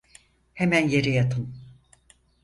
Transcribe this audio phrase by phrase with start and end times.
[0.53, 1.55] Hemen yere yatın!